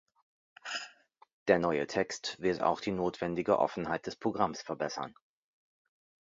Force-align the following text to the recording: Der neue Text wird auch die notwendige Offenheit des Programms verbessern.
Der 1.47 1.59
neue 1.59 1.85
Text 1.85 2.41
wird 2.41 2.63
auch 2.63 2.81
die 2.81 2.89
notwendige 2.89 3.59
Offenheit 3.59 4.07
des 4.07 4.15
Programms 4.15 4.59
verbessern. 4.63 5.13